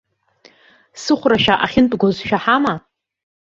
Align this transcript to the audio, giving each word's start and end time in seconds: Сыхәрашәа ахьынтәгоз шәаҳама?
Сыхәрашәа 1.01 1.55
ахьынтәгоз 1.65 2.15
шәаҳама? 2.27 2.73